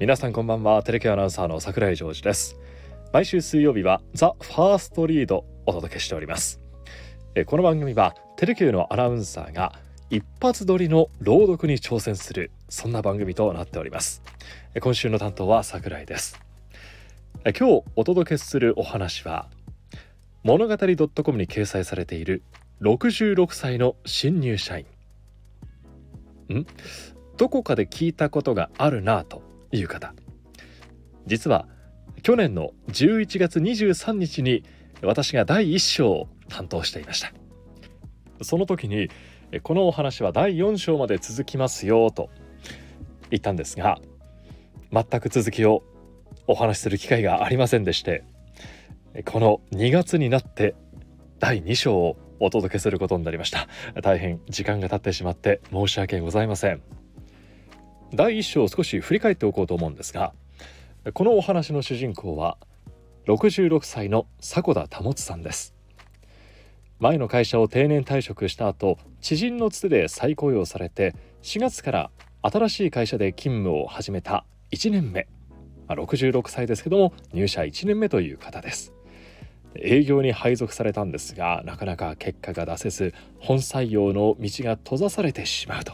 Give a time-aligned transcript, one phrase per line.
[0.00, 0.82] 皆さんこんばんは。
[0.82, 2.58] テレビアナウンサーの桜井ジョージです。
[3.12, 6.58] 毎週水曜日はザ・ファーストリードお届けしております。
[7.44, 9.74] この番組はテレキューのアナウンサーが
[10.08, 14.22] 一発撮りの朗読に挑戦するそんな番組となっております。
[14.80, 16.40] 今週の担当は桜井です。
[17.44, 19.50] 今日お届けするお話は
[20.44, 22.42] 物語 .com に掲載されている
[22.80, 24.86] 66歳の新入社員。
[26.58, 26.66] ん？
[27.36, 30.14] どこかで聞いたことがあるなという方。
[31.26, 31.68] 実は
[32.22, 34.64] 去年の11月23日に
[35.02, 37.32] 私が第1章を担当していました。
[38.42, 39.08] その時に
[39.62, 42.30] このお話は第4章まで続きますよと
[43.30, 44.00] 言ったんですが
[44.92, 45.82] 全く続きを
[46.46, 48.24] お話しする機会がありませんでして
[49.24, 50.74] この2月になって
[51.38, 53.68] 第2章をお届けすることになりました。
[54.02, 56.99] 大変時間が経ってしまって申し訳ございません。
[58.12, 60.32] 第1章を少し振り返っておこうと思うんですが
[61.14, 62.58] このお話の主人公は
[63.26, 65.74] 66歳の迫田保さんです。
[66.98, 72.10] 前の会社を定年退職した後知人のつてで再雇用されて4月から
[72.42, 75.28] 新しい会社で勤務を始めた1年目。
[75.88, 78.92] 66歳ですけども入社1年目という方です。
[79.76, 85.92] 営業に配属されたんですがなかなか結果が出せず本採用の道が閉ざされてしまうと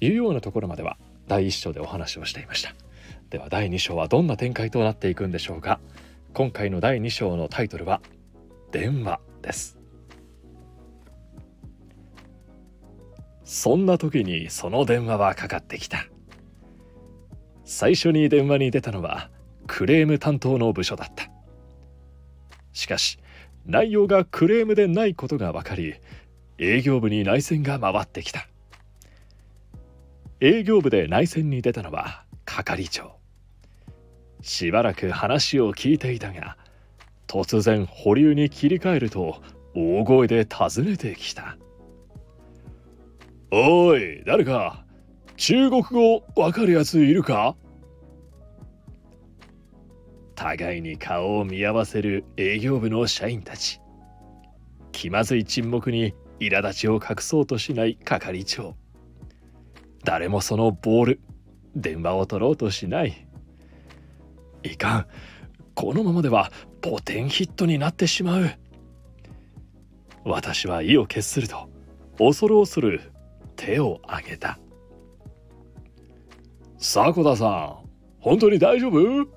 [0.00, 0.96] いうようなところまでは
[1.28, 2.74] 第1章でお話をしていました。
[3.30, 5.80] では第2章はどんな展開となっていくんでしょうか。
[6.32, 8.00] 今回の第2章のタイトルは
[8.72, 9.78] 電話です。
[13.44, 16.06] そんな時にその電話はかかってきた。
[17.64, 19.30] 最初に電話に出たのは
[19.66, 21.30] クレーム担当の部署だった。
[22.72, 23.18] しかし
[23.66, 25.94] 内容がクレームでないことが分かり
[26.58, 28.48] 営業部に内線が回ってきた。
[30.40, 33.18] 営業部で内線に出たのは係長。
[34.40, 36.56] しばらく話を聞いていたが
[37.26, 39.42] 突然保留に切り替えると
[39.74, 41.58] 大声で尋ねてきた
[43.50, 44.84] 「おい誰か
[45.36, 47.56] 中国語わかるやついるか?」
[50.36, 53.80] 互いに顔を見合わせる営業部の社員たち。
[54.92, 58.76] 気まずい沈黙に苛立ちを隠そうとしない係長。
[60.04, 61.20] 誰もそのボール
[61.76, 63.26] 電話を取ろうとしない。
[64.62, 65.06] いかん。
[65.74, 66.50] このままでは
[66.80, 68.50] ポテンヒットになってしまう。
[70.24, 71.70] 私は意を決すると
[72.18, 73.12] 恐る恐る
[73.56, 74.58] 手を挙げた。
[76.78, 77.88] 迫田さん
[78.20, 79.28] 本当に大丈夫？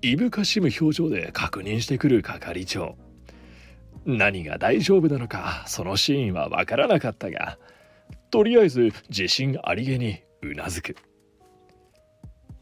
[0.00, 2.96] いぶかしむ表情で確認してくる係長。
[4.06, 7.58] 何が大丈夫なのかそのシーンはわからなかったが
[8.30, 10.96] とりあえず自信ありげにうなずく。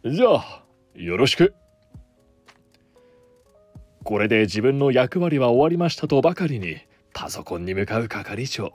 [0.05, 1.55] じゃあよろしく。
[4.05, 6.77] これで自分の役割は終わりましたとばかりに
[7.13, 8.73] パソコンに向かう係長。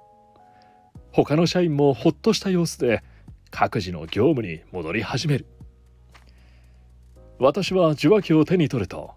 [1.14, 3.04] 他の社員もほっとした様子で
[3.50, 5.46] 各自の業務に戻り始める。
[7.40, 9.12] 私は受話器を手に取ると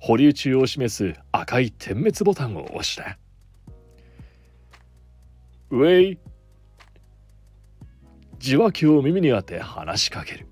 [0.00, 3.16] 保留中を示す赤い点滅ボタンを押した。
[5.70, 6.18] ウェイ。
[8.44, 10.48] 受話器を耳に当て話しかける。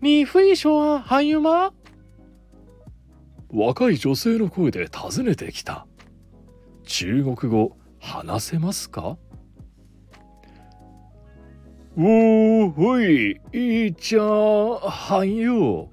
[0.00, 1.74] 你非说韩语吗
[3.52, 5.86] 若い女性の声で尋ねてきた。
[6.84, 9.18] 中国語話せますか？
[11.98, 13.38] おおい。
[13.52, 15.90] いいちゃんはんよ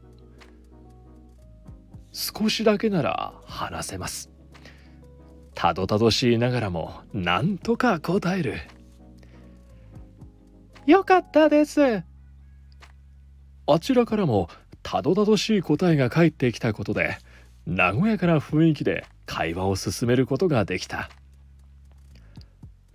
[2.14, 4.30] 少しだけなら話せます。
[5.54, 8.54] たどたどしいながらもなんとか答える。
[10.88, 12.02] よかったです。
[13.68, 14.48] あちらからも
[14.84, 17.18] たどたどしい答えが返ってきたことで
[17.68, 21.10] 和やかな雰囲気で会話を進めることができた。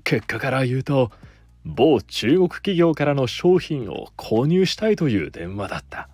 [0.05, 1.11] 結果から言うと
[1.67, 6.09] 某中国企業からの商品を購入したいという電話だった。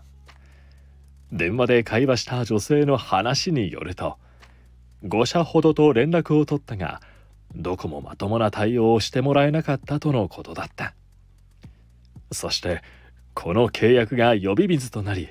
[1.30, 4.18] 電話で会話した女性の話によると
[5.04, 7.00] 5社ほどと連絡を取ったが
[7.54, 10.94] どこもまともな対応をしてもらえなかったとのことだった。
[12.32, 12.82] そして
[13.34, 15.30] この契約が呼び水となり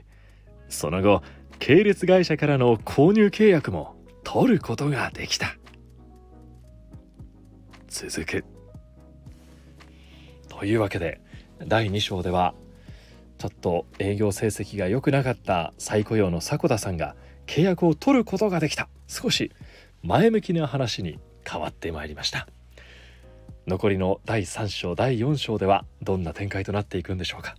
[0.70, 1.22] その後
[1.60, 5.56] 系列会社からの購入契約も取ることができた。
[7.88, 8.46] 続く。
[10.50, 11.22] というわけで
[11.66, 12.54] 第2章では
[13.38, 17.16] ちょっと営業成績が良くなかった再雇用の迫田さんが
[17.46, 18.90] 契約を取ることができた。
[19.08, 19.52] 少し
[20.04, 22.48] 前向きな話に変わってまいりました。
[23.68, 27.56] 残りの第3章第4章ではどんな展開となっていくんでしょうか。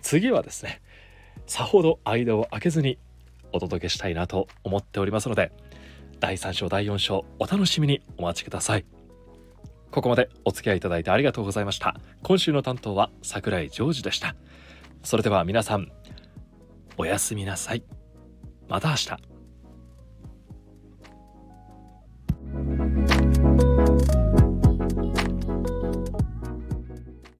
[0.00, 0.80] 次はですね
[1.46, 2.98] さほど間を空けずに
[3.52, 5.52] お届けしたいなと思っておりますので
[6.18, 8.86] 第3章第4章お楽しみにお待ちください。
[9.90, 11.94] ここまでお付き合いいただいてありがとうございました。
[12.22, 14.34] 今週の担当は桜井ジョージでした。
[15.02, 15.92] それでは皆さん
[16.96, 17.82] おやすみなさい。
[18.66, 19.29] また明日。